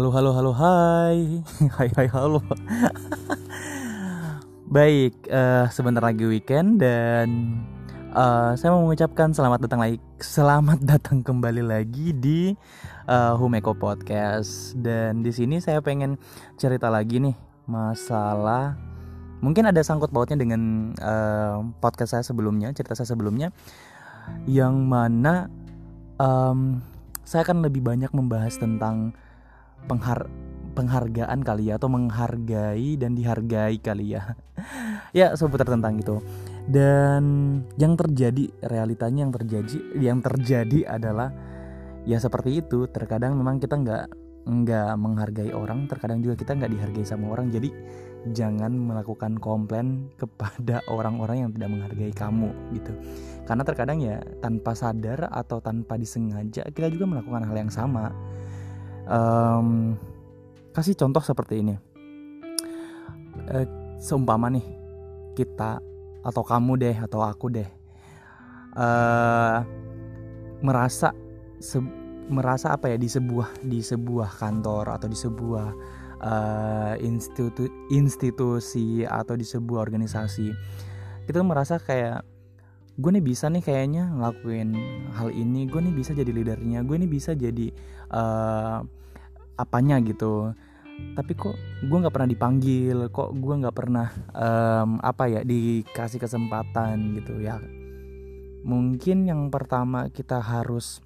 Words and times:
Halo, 0.00 0.16
halo, 0.16 0.30
halo, 0.32 0.52
hai, 0.56 1.44
hai, 1.76 1.92
hai, 1.92 2.08
halo. 2.08 2.40
Baik, 4.64 5.12
uh, 5.28 5.68
sebentar 5.68 6.00
lagi 6.00 6.24
weekend 6.24 6.80
dan 6.80 7.60
uh, 8.16 8.56
saya 8.56 8.72
mau 8.72 8.88
mengucapkan 8.88 9.36
selamat 9.36 9.68
datang 9.68 9.84
lagi, 9.84 10.00
selamat 10.16 10.80
datang 10.88 11.20
kembali 11.20 11.60
lagi 11.60 12.16
di 12.16 12.56
uh, 13.12 13.36
Humeko 13.36 13.76
Podcast. 13.76 14.72
Dan 14.80 15.20
di 15.20 15.36
sini 15.36 15.60
saya 15.60 15.84
pengen 15.84 16.16
cerita 16.56 16.88
lagi 16.88 17.20
nih 17.20 17.36
masalah 17.68 18.80
mungkin 19.44 19.68
ada 19.68 19.84
sangkut 19.84 20.08
pautnya 20.16 20.40
dengan 20.40 20.96
uh, 20.96 21.60
podcast 21.76 22.16
saya 22.16 22.24
sebelumnya, 22.24 22.72
cerita 22.72 22.96
saya 22.96 23.12
sebelumnya, 23.12 23.52
yang 24.48 24.80
mana 24.80 25.52
um, 26.16 26.80
saya 27.20 27.44
akan 27.44 27.60
lebih 27.60 27.84
banyak 27.84 28.08
membahas 28.16 28.56
tentang 28.56 29.12
penghar 29.88 30.28
penghargaan 30.72 31.40
kali 31.42 31.70
ya 31.70 31.76
atau 31.76 31.90
menghargai 31.90 32.96
dan 32.96 33.14
dihargai 33.14 33.78
kali 33.78 34.16
ya. 34.16 34.24
Ya 35.10 35.34
seputar 35.34 35.66
tentang 35.66 35.98
itu. 35.98 36.22
Dan 36.70 37.24
yang 37.74 37.98
terjadi 37.98 38.46
realitanya 38.62 39.26
yang 39.26 39.34
terjadi 39.34 39.78
yang 39.98 40.18
terjadi 40.22 40.86
adalah 40.86 41.34
ya 42.06 42.22
seperti 42.22 42.62
itu. 42.62 42.86
Terkadang 42.86 43.34
memang 43.34 43.58
kita 43.58 43.74
nggak 43.74 44.04
nggak 44.46 44.92
menghargai 44.96 45.50
orang 45.50 45.90
terkadang 45.90 46.22
juga 46.22 46.38
kita 46.38 46.54
nggak 46.54 46.70
dihargai 46.70 47.02
sama 47.02 47.26
orang. 47.34 47.50
Jadi 47.50 47.74
jangan 48.30 48.70
melakukan 48.70 49.34
komplain 49.42 50.14
kepada 50.14 50.78
orang-orang 50.94 51.48
yang 51.48 51.50
tidak 51.58 51.68
menghargai 51.74 52.12
kamu 52.14 52.50
gitu. 52.78 52.92
Karena 53.50 53.66
terkadang 53.66 53.98
ya 53.98 54.22
tanpa 54.38 54.78
sadar 54.78 55.26
atau 55.26 55.58
tanpa 55.58 55.98
disengaja 55.98 56.70
kita 56.70 56.86
juga 56.86 57.10
melakukan 57.10 57.50
hal 57.50 57.56
yang 57.66 57.72
sama 57.72 58.14
um, 59.10 59.98
kasih 60.70 60.94
contoh 60.94 61.20
seperti 61.20 61.66
ini. 61.66 61.74
Uh, 63.50 63.66
seumpama 64.00 64.48
nih 64.48 64.64
kita 65.36 65.82
atau 66.24 66.42
kamu 66.44 66.72
deh 66.80 66.96
atau 66.96 67.20
aku 67.24 67.52
deh 67.52 67.68
uh, 68.76 69.64
merasa 70.60 71.12
se 71.60 71.80
merasa 72.30 72.76
apa 72.76 72.92
ya 72.92 72.96
di 72.96 73.08
sebuah 73.10 73.64
di 73.66 73.82
sebuah 73.82 74.30
kantor 74.38 74.96
atau 74.96 75.08
di 75.10 75.18
sebuah 75.18 75.68
uh, 76.22 76.94
institu 77.02 77.66
institusi 77.90 79.02
atau 79.02 79.34
di 79.34 79.44
sebuah 79.44 79.82
organisasi 79.82 80.48
kita 81.26 81.42
merasa 81.42 81.76
kayak 81.80 82.22
gue 83.00 83.10
nih 83.16 83.24
bisa 83.24 83.48
nih 83.48 83.64
kayaknya 83.64 84.12
ngelakuin 84.12 84.76
hal 85.16 85.32
ini 85.32 85.66
gue 85.66 85.80
nih 85.80 85.94
bisa 85.96 86.12
jadi 86.12 86.30
leadernya 86.30 86.84
gue 86.84 86.96
nih 87.00 87.10
bisa 87.10 87.32
jadi 87.32 87.72
uh, 88.12 88.84
apanya 89.62 90.00
gitu. 90.00 90.52
Tapi 91.16 91.32
kok 91.32 91.56
gue 91.80 91.96
nggak 91.96 92.12
pernah 92.12 92.28
dipanggil 92.28 93.08
kok 93.08 93.32
gue 93.32 93.54
nggak 93.64 93.76
pernah 93.76 94.12
um, 94.36 95.00
apa 95.00 95.24
ya 95.32 95.40
dikasih 95.40 96.20
kesempatan 96.20 97.16
gitu 97.16 97.40
ya. 97.40 97.56
Mungkin 98.60 99.24
yang 99.24 99.48
pertama 99.48 100.12
kita 100.12 100.44
harus 100.44 101.00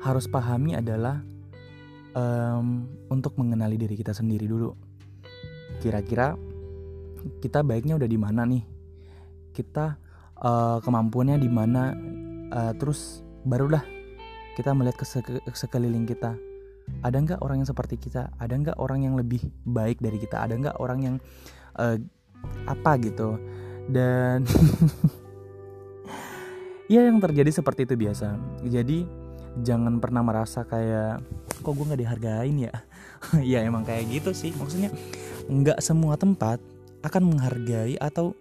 harus 0.00 0.30
pahami 0.30 0.78
adalah 0.78 1.18
um, 2.14 2.86
untuk 3.10 3.34
mengenali 3.36 3.74
diri 3.74 3.98
kita 3.98 4.14
sendiri 4.14 4.46
dulu. 4.46 4.70
Kira-kira 5.82 6.38
kita 7.42 7.66
baiknya 7.66 7.98
udah 7.98 8.08
di 8.08 8.18
mana 8.20 8.46
nih? 8.46 8.62
Kita 9.50 9.98
uh, 10.38 10.78
kemampuannya 10.78 11.42
di 11.42 11.50
mana? 11.50 11.90
Uh, 12.50 12.74
terus 12.74 13.22
barulah 13.46 13.82
kita 14.58 14.74
melihat 14.74 14.98
ke, 14.98 15.06
ke 15.38 15.54
sekeliling 15.54 16.02
kita 16.02 16.34
ada 17.00 17.16
nggak 17.16 17.40
orang 17.40 17.64
yang 17.64 17.68
seperti 17.68 17.96
kita? 17.96 18.32
Ada 18.36 18.54
nggak 18.56 18.78
orang 18.78 19.06
yang 19.06 19.14
lebih 19.16 19.40
baik 19.64 20.02
dari 20.02 20.20
kita? 20.20 20.42
Ada 20.44 20.54
nggak 20.56 20.76
orang 20.78 20.98
yang 21.00 21.16
uh, 21.80 21.96
apa 22.68 22.92
gitu? 23.00 23.40
Dan 23.88 24.44
ya 26.92 27.06
yang 27.06 27.18
terjadi 27.22 27.50
seperti 27.50 27.88
itu 27.88 27.94
biasa. 27.96 28.36
Jadi 28.68 29.06
jangan 29.64 29.98
pernah 29.98 30.22
merasa 30.22 30.62
kayak 30.62 31.24
kok 31.60 31.72
gue 31.72 31.86
nggak 31.88 32.00
dihargain 32.00 32.56
ya? 32.70 32.74
Ya 33.44 33.60
emang 33.60 33.84
kayak 33.84 34.08
gitu 34.08 34.32
sih. 34.32 34.52
Maksudnya 34.56 34.92
nggak 35.48 35.80
semua 35.84 36.16
tempat 36.16 36.60
akan 37.04 37.32
menghargai 37.32 37.96
atau 38.00 38.36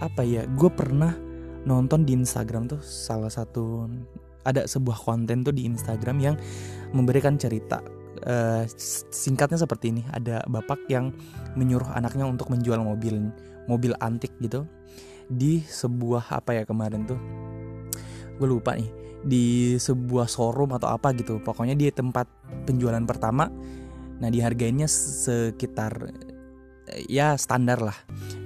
apa 0.00 0.22
ya 0.22 0.46
gue 0.46 0.70
pernah 0.72 1.12
nonton 1.66 2.08
di 2.08 2.16
Instagram 2.16 2.70
tuh 2.70 2.80
salah 2.80 3.28
satu 3.28 3.90
ada 4.44 4.64
sebuah 4.64 4.96
konten 4.96 5.44
tuh 5.44 5.54
di 5.54 5.68
Instagram 5.68 6.16
yang 6.20 6.36
memberikan 6.92 7.36
cerita. 7.36 7.80
Uh, 8.20 8.68
singkatnya 9.08 9.56
seperti 9.56 9.96
ini 9.96 10.02
ada 10.12 10.44
bapak 10.44 10.84
yang 10.92 11.08
menyuruh 11.56 11.88
anaknya 11.96 12.28
untuk 12.28 12.52
menjual 12.52 12.76
mobil 12.82 13.32
mobil 13.64 13.92
antik 14.00 14.32
gitu. 14.42 14.68
Di 15.30 15.62
sebuah 15.62 16.34
apa 16.34 16.58
ya 16.58 16.62
kemarin 16.66 17.06
tuh 17.06 17.20
gue 18.40 18.48
lupa 18.48 18.74
nih 18.74 18.88
di 19.20 19.76
sebuah 19.76 20.28
showroom 20.28 20.76
atau 20.76 20.92
apa 20.92 21.12
gitu. 21.16 21.40
Pokoknya 21.40 21.76
di 21.78 21.88
tempat 21.92 22.28
penjualan 22.68 23.02
pertama 23.04 23.48
nah 24.20 24.28
dihargainya 24.28 24.84
sekitar 24.84 26.12
ya 27.08 27.38
standar 27.40 27.80
lah. 27.80 27.96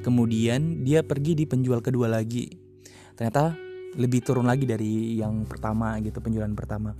Kemudian 0.05 0.85
dia 0.85 1.03
pergi 1.03 1.35
di 1.35 1.49
penjual 1.49 1.81
kedua 1.81 2.07
lagi. 2.07 2.47
Ternyata 3.17 3.57
lebih 3.95 4.21
turun 4.23 4.47
lagi 4.47 4.67
dari 4.67 5.19
yang 5.19 5.47
pertama 5.47 5.99
gitu 6.03 6.19
penjualan 6.19 6.51
pertama. 6.55 6.95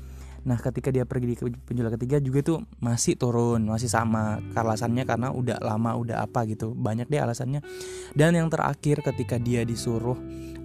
Nah 0.45 0.61
ketika 0.61 0.93
dia 0.93 1.09
pergi 1.09 1.27
di 1.33 1.37
penjualan 1.41 1.93
ketiga 1.97 2.21
juga 2.21 2.45
tuh 2.45 2.59
masih 2.79 3.17
turun 3.17 3.65
masih 3.65 3.89
sama. 3.89 4.39
Alasannya 4.53 5.09
karena 5.09 5.33
udah 5.33 5.59
lama 5.65 5.97
udah 5.97 6.21
apa 6.21 6.45
gitu. 6.45 6.77
Banyak 6.77 7.09
deh 7.09 7.21
alasannya. 7.21 7.65
Dan 8.13 8.37
yang 8.37 8.53
terakhir 8.53 9.01
ketika 9.01 9.41
dia 9.41 9.65
disuruh 9.65 10.17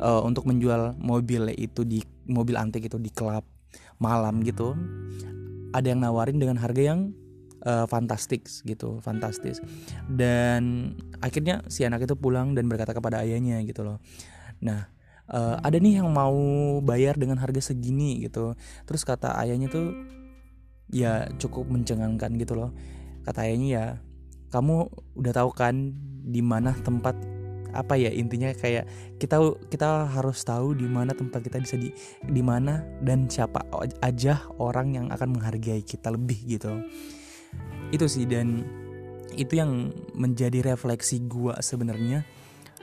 uh, 0.03 0.21
untuk 0.27 0.45
menjual 0.45 0.99
mobil 0.99 1.55
itu 1.55 1.87
di 1.87 2.03
mobil 2.27 2.59
antik 2.59 2.91
itu 2.91 2.99
di 2.99 3.09
klub 3.09 3.47
malam 3.99 4.39
gitu 4.47 4.75
ada 5.75 5.85
yang 5.91 6.01
nawarin 6.01 6.41
dengan 6.41 6.57
harga 6.57 6.81
yang 6.81 7.13
uh, 7.63 7.87
fantastik 7.87 8.47
gitu 8.67 8.99
fantastis. 8.99 9.63
Dan 10.11 10.93
akhirnya 11.23 11.63
si 11.71 11.87
anak 11.87 12.03
itu 12.03 12.19
pulang 12.19 12.51
dan 12.51 12.67
berkata 12.67 12.91
kepada 12.91 13.23
ayahnya 13.23 13.63
gitu 13.63 13.87
loh. 13.87 13.97
Nah 14.59 14.91
uh, 15.29 15.55
ada 15.61 15.77
nih 15.77 16.01
yang 16.01 16.09
mau 16.09 16.35
bayar 16.81 17.15
dengan 17.15 17.37
harga 17.37 17.71
segini 17.73 18.25
gitu. 18.25 18.57
Terus 18.85 19.05
kata 19.05 19.37
ayahnya 19.39 19.69
tuh 19.69 19.93
ya 20.89 21.29
cukup 21.37 21.69
mencengangkan 21.69 22.35
gitu 22.41 22.57
loh. 22.57 22.73
Kata 23.23 23.45
ayahnya 23.45 23.67
ya 23.69 23.85
kamu 24.49 24.89
udah 25.15 25.33
tahu 25.33 25.49
kan 25.53 25.93
di 26.25 26.41
mana 26.41 26.73
tempat 26.81 27.15
apa 27.69 27.93
ya 28.01 28.09
intinya? 28.09 28.49
Kayak 28.57 28.89
kita 29.21 29.37
kita 29.69 30.09
harus 30.09 30.41
tahu 30.41 30.73
di 30.73 30.89
mana 30.89 31.13
tempat 31.13 31.45
kita 31.45 31.61
bisa 31.61 31.77
di 31.77 31.93
di 32.25 32.41
mana 32.41 32.81
dan 33.05 33.29
siapa 33.29 33.61
aja 34.01 34.41
orang 34.57 34.97
yang 34.97 35.05
akan 35.13 35.37
menghargai 35.37 35.85
kita 35.85 36.09
lebih 36.09 36.57
gitu. 36.57 36.81
Itu 37.93 38.09
sih 38.09 38.25
dan 38.25 38.65
itu 39.37 39.61
yang 39.61 39.93
menjadi 40.17 40.73
refleksi 40.73 41.21
gua 41.29 41.61
sebenarnya 41.61 42.25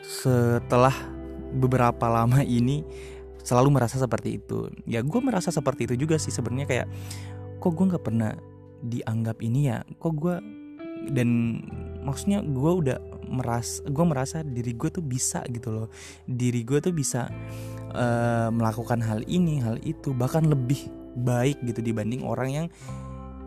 setelah 0.07 0.95
beberapa 1.57 2.07
lama 2.07 2.45
ini 2.45 2.85
selalu 3.47 3.79
merasa 3.79 3.97
seperti 3.97 4.43
itu. 4.43 4.69
Ya 4.85 5.01
gue 5.01 5.21
merasa 5.23 5.55
seperti 5.55 5.87
itu 5.87 5.95
juga 6.07 6.19
sih 6.19 6.35
sebenarnya 6.35 6.67
kayak 6.67 6.87
kok 7.63 7.73
gue 7.73 7.87
nggak 7.95 8.05
pernah 8.05 8.35
dianggap 8.83 9.39
ini 9.41 9.71
ya? 9.71 9.87
Kok 10.03 10.13
gue 10.19 10.37
dan 11.15 11.63
maksudnya 12.03 12.43
gue 12.43 12.73
udah 12.83 12.99
meras 13.27 13.83
gue 13.83 14.05
merasa 14.07 14.43
diri 14.43 14.75
gue 14.75 14.91
tuh 14.91 15.03
bisa 15.03 15.47
gitu 15.47 15.71
loh. 15.71 15.89
Diri 16.27 16.67
gue 16.67 16.79
tuh 16.83 16.91
bisa 16.91 17.31
uh, 17.95 18.51
melakukan 18.51 18.99
hal 19.03 19.23
ini 19.31 19.63
hal 19.63 19.79
itu 19.87 20.11
bahkan 20.11 20.47
lebih 20.47 20.91
baik 21.17 21.63
gitu 21.65 21.81
dibanding 21.81 22.27
orang 22.27 22.51
yang 22.51 22.67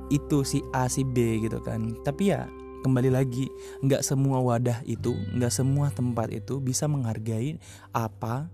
itu 0.09 0.41
si 0.41 0.63
A 0.73 0.87
si 0.87 1.03
B 1.03 1.43
gitu 1.43 1.59
kan. 1.59 1.93
Tapi 2.01 2.31
ya 2.31 2.47
kembali 2.81 3.09
lagi 3.11 3.51
nggak 3.83 4.01
semua 4.01 4.39
wadah 4.39 4.81
itu 4.87 5.15
nggak 5.35 5.53
semua 5.53 5.91
tempat 5.91 6.31
itu 6.31 6.57
bisa 6.63 6.87
menghargai 6.87 7.59
apa 7.91 8.47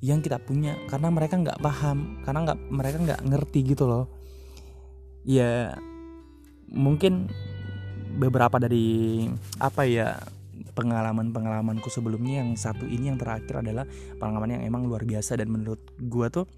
yang 0.00 0.24
kita 0.24 0.40
punya 0.40 0.76
karena 0.88 1.12
mereka 1.12 1.36
nggak 1.36 1.60
paham 1.60 2.24
karena 2.24 2.40
nggak 2.48 2.58
mereka 2.72 2.96
nggak 3.00 3.20
ngerti 3.28 3.60
gitu 3.76 3.84
loh. 3.84 4.08
Ya 5.28 5.76
mungkin 6.72 7.28
beberapa 8.16 8.56
dari 8.56 9.28
apa 9.60 9.84
ya 9.84 10.16
pengalaman 10.72 11.34
pengalamanku 11.34 11.92
sebelumnya 11.92 12.40
yang 12.40 12.56
satu 12.56 12.88
ini 12.88 13.12
yang 13.12 13.20
terakhir 13.20 13.60
adalah 13.60 13.84
pengalaman 14.16 14.60
yang 14.60 14.62
emang 14.64 14.88
luar 14.88 15.04
biasa 15.04 15.36
dan 15.36 15.52
menurut 15.52 15.80
gua 16.00 16.32
tuh 16.32 16.48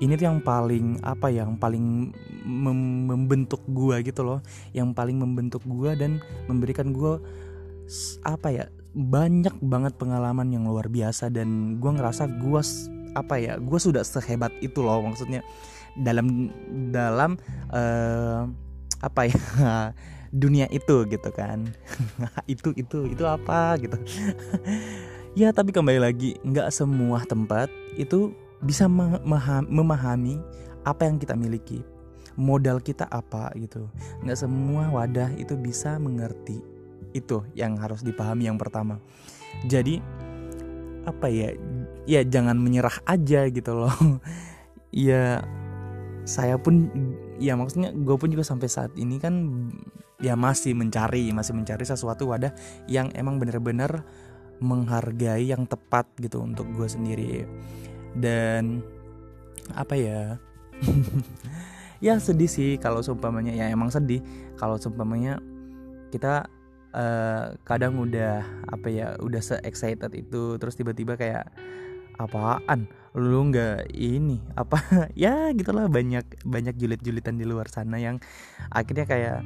ini 0.00 0.16
tuh 0.16 0.26
yang 0.32 0.40
paling 0.40 0.96
apa 1.04 1.28
ya, 1.28 1.44
yang 1.44 1.60
paling 1.60 2.10
mem 2.48 3.04
membentuk 3.04 3.60
gua 3.68 4.00
gitu 4.00 4.24
loh. 4.24 4.40
Yang 4.72 4.96
paling 4.96 5.16
membentuk 5.20 5.60
gua 5.68 5.92
dan 5.92 6.24
memberikan 6.48 6.96
gua 6.96 7.20
apa 8.24 8.48
ya 8.48 8.64
banyak 8.96 9.54
banget 9.60 9.94
pengalaman 10.00 10.48
yang 10.50 10.64
luar 10.64 10.88
biasa 10.88 11.28
dan 11.28 11.76
gua 11.78 12.00
ngerasa 12.00 12.26
gua 12.40 12.64
apa 13.12 13.36
ya 13.38 13.60
gua 13.60 13.76
sudah 13.76 14.00
sehebat 14.00 14.50
itu 14.64 14.80
loh 14.80 15.04
maksudnya. 15.04 15.44
Dalam 16.00 16.48
dalam 16.88 17.36
uh, 17.68 18.48
apa 19.04 19.20
ya 19.28 19.36
dunia 20.32 20.64
itu 20.72 21.04
gitu 21.12 21.28
kan. 21.28 21.68
Itu 22.50 22.72
itu 22.72 23.04
itu 23.04 23.24
apa 23.28 23.76
gitu. 23.76 24.00
Ya 25.38 25.54
tapi 25.54 25.70
kembali 25.70 26.02
lagi 26.02 26.34
nggak 26.42 26.74
semua 26.74 27.22
tempat 27.22 27.70
itu 27.94 28.34
bisa 28.60 28.88
memahami 28.88 30.40
apa 30.84 31.02
yang 31.08 31.16
kita 31.20 31.36
miliki. 31.36 31.80
Modal 32.40 32.80
kita 32.80 33.04
apa 33.10 33.52
gitu. 33.58 33.88
Nggak 34.24 34.38
semua 34.38 34.88
wadah 34.88 35.32
itu 35.36 35.58
bisa 35.58 36.00
mengerti 36.00 36.62
itu 37.12 37.42
yang 37.58 37.76
harus 37.76 38.00
dipahami 38.06 38.48
yang 38.48 38.56
pertama. 38.56 39.02
Jadi 39.66 40.00
apa 41.04 41.26
ya 41.32 41.56
ya 42.06 42.20
jangan 42.22 42.56
menyerah 42.56 43.02
aja 43.08 43.48
gitu 43.48 43.72
loh. 43.86 43.94
Ya 44.90 45.46
saya 46.26 46.58
pun 46.58 46.90
ya 47.38 47.54
maksudnya 47.54 47.94
gue 47.94 48.16
pun 48.18 48.26
juga 48.26 48.42
sampai 48.42 48.66
saat 48.66 48.90
ini 48.98 49.22
kan 49.22 49.34
ya 50.18 50.34
masih 50.34 50.74
mencari 50.74 51.30
masih 51.30 51.54
mencari 51.54 51.86
sesuatu 51.86 52.26
wadah 52.26 52.50
yang 52.90 53.08
emang 53.14 53.38
bener-bener 53.38 54.02
menghargai 54.60 55.48
yang 55.48 55.64
tepat 55.64 56.10
gitu 56.20 56.44
untuk 56.44 56.68
gue 56.74 56.90
sendiri 56.90 57.48
dan 58.18 58.82
apa 59.74 59.94
ya? 59.94 60.22
Ya 62.00 62.16
sedih 62.16 62.48
sih 62.48 62.80
kalau 62.80 63.04
seumpamanya 63.04 63.52
ya 63.52 63.68
emang 63.68 63.92
sedih. 63.92 64.24
Kalau 64.56 64.80
seumpamanya 64.80 65.36
kita 66.08 66.48
uh, 66.96 67.52
kadang 67.68 68.00
udah 68.00 68.40
apa 68.72 68.88
ya 68.88 69.20
udah 69.20 69.44
se 69.44 69.60
excited 69.68 70.08
itu 70.16 70.56
terus 70.56 70.80
tiba-tiba 70.80 71.20
kayak 71.20 71.52
apaan? 72.16 72.88
Lu 73.12 73.52
nggak 73.52 73.92
ini 73.92 74.40
apa? 74.56 74.80
Ya 75.12 75.52
gitulah 75.52 75.92
banyak 75.92 76.24
banyak 76.48 76.80
julid-julitan 76.80 77.36
di 77.36 77.44
luar 77.44 77.68
sana 77.68 78.00
yang 78.00 78.16
akhirnya 78.72 79.04
kayak 79.04 79.44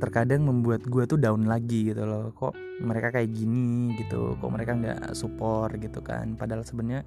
terkadang 0.00 0.48
membuat 0.48 0.88
gue 0.88 1.04
tuh 1.04 1.20
down 1.20 1.44
lagi 1.44 1.92
gitu 1.92 2.00
loh. 2.08 2.32
Kok 2.32 2.80
mereka 2.80 3.12
kayak 3.12 3.28
gini 3.28 3.92
gitu 4.00 4.40
kok 4.40 4.48
mereka 4.48 4.72
nggak 4.72 5.00
support 5.12 5.76
gitu 5.76 6.00
kan. 6.00 6.32
Padahal 6.40 6.64
sebenarnya 6.64 7.04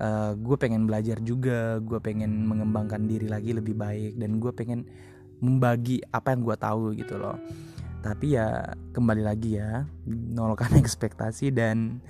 uh, 0.00 0.04
eh, 0.04 0.32
gue 0.36 0.56
pengen 0.56 0.84
belajar 0.84 1.20
juga 1.24 1.80
gue 1.80 1.98
pengen 2.00 2.44
mengembangkan 2.48 3.04
diri 3.08 3.28
lagi 3.28 3.56
lebih 3.56 3.76
baik 3.76 4.20
dan 4.20 4.38
gue 4.40 4.52
pengen 4.52 4.88
membagi 5.40 6.00
apa 6.12 6.32
yang 6.32 6.40
gue 6.44 6.56
tahu 6.56 6.84
gitu 6.96 7.16
loh. 7.20 7.36
Tapi 8.00 8.38
ya 8.38 8.62
kembali 8.94 9.22
lagi 9.24 9.58
ya 9.58 9.84
nolkan 10.08 10.76
ekspektasi 10.82 11.52
dan 11.52 12.00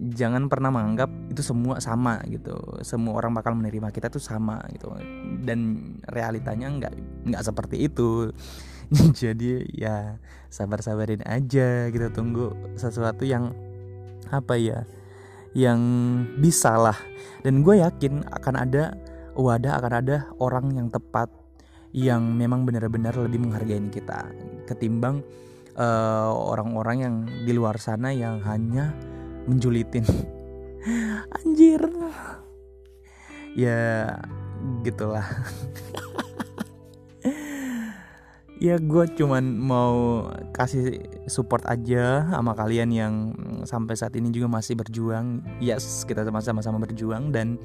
jangan 0.00 0.48
pernah 0.48 0.72
menganggap 0.72 1.10
itu 1.30 1.42
semua 1.44 1.78
sama 1.78 2.18
gitu. 2.26 2.56
Semua 2.82 3.20
orang 3.20 3.36
bakal 3.36 3.54
menerima 3.54 3.92
kita 3.92 4.08
tuh 4.08 4.22
sama 4.22 4.58
gitu. 4.72 4.90
Dan 5.44 5.92
realitanya 6.10 6.72
nggak 6.72 6.94
nggak 7.28 7.42
seperti 7.44 7.86
itu. 7.86 8.32
Jadi 9.22 9.62
ya 9.76 10.18
sabar-sabarin 10.48 11.22
aja 11.28 11.92
gitu. 11.92 12.06
Tunggu 12.10 12.56
sesuatu 12.74 13.22
yang 13.22 13.52
apa 14.32 14.56
ya 14.56 14.88
yang 15.52 15.80
bisa 16.40 16.76
lah 16.76 16.98
dan 17.44 17.60
gue 17.60 17.80
yakin 17.84 18.24
akan 18.28 18.54
ada 18.56 18.96
wadah 19.36 19.80
akan 19.80 19.92
ada 20.00 20.16
orang 20.40 20.72
yang 20.76 20.88
tepat 20.88 21.28
yang 21.92 22.24
memang 22.32 22.64
benar-benar 22.64 23.12
lebih 23.20 23.44
menghargai 23.44 23.80
kita 23.92 24.32
ketimbang 24.64 25.20
eh, 25.76 26.30
orang-orang 26.32 26.96
uh, 26.96 27.02
yang 27.04 27.14
di 27.44 27.52
luar 27.52 27.76
sana 27.76 28.16
yang 28.16 28.40
hanya 28.48 28.96
menjulitin. 29.44 30.04
Anjir. 31.36 31.84
Ya 33.52 34.08
gitulah 34.80 35.26
ya 38.62 38.78
gue 38.78 39.04
cuman 39.18 39.42
mau 39.58 40.30
kasih 40.54 41.02
support 41.26 41.66
aja 41.66 42.30
sama 42.30 42.54
kalian 42.54 42.94
yang 42.94 43.14
sampai 43.66 43.98
saat 43.98 44.14
ini 44.14 44.30
juga 44.30 44.46
masih 44.46 44.78
berjuang. 44.78 45.42
Yes 45.58 46.06
kita 46.06 46.22
sama-sama 46.22 46.78
berjuang 46.78 47.34
dan 47.34 47.58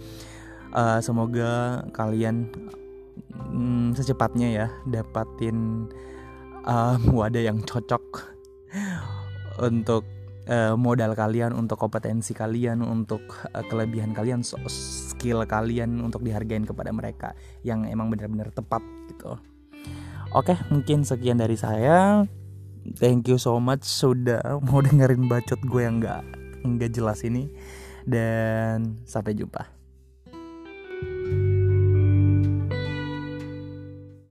uh, 0.73 0.97
semoga 0.97 1.85
kalian 1.94 2.49
um, 3.53 3.94
secepatnya 3.94 4.49
ya 4.49 4.67
dapatin 4.89 5.85
uh, 6.65 6.97
wadah 7.13 7.45
yang 7.45 7.61
cocok 7.61 8.33
untuk 9.61 10.01
uh, 10.49 10.73
modal 10.73 11.13
kalian 11.13 11.53
untuk 11.53 11.77
kompetensi 11.77 12.33
kalian 12.33 12.81
untuk 12.81 13.21
kelebihan 13.69 14.17
kalian 14.17 14.41
skill 14.41 15.45
kalian 15.45 16.01
untuk 16.01 16.25
dihargain 16.25 16.65
kepada 16.65 16.89
mereka 16.89 17.38
yang 17.61 17.85
emang 17.85 18.09
benar-benar 18.09 18.49
tepat 18.49 18.81
gitu 19.13 19.38
Oke, 20.37 20.53
mungkin 20.69 21.01
sekian 21.01 21.41
dari 21.41 21.57
saya. 21.57 22.21
Thank 23.01 23.25
you 23.25 23.41
so 23.41 23.57
much 23.57 23.89
sudah 23.89 24.61
mau 24.61 24.85
dengerin 24.85 25.25
bacot 25.25 25.57
gue 25.65 25.81
yang 25.81 25.97
nggak 25.97 26.21
nggak 26.61 26.93
jelas 26.93 27.25
ini 27.25 27.49
dan 28.05 29.01
sampai 29.09 29.33
jumpa. 29.33 29.76